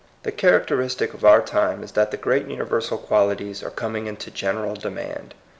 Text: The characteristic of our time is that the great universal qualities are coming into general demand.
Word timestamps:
The 0.23 0.31
characteristic 0.31 1.13
of 1.13 1.23
our 1.23 1.43
time 1.43 1.83
is 1.83 1.91
that 1.91 2.09
the 2.09 2.17
great 2.17 2.47
universal 2.47 2.97
qualities 2.97 3.61
are 3.61 3.69
coming 3.69 4.07
into 4.07 4.31
general 4.31 4.73
demand. 4.73 5.35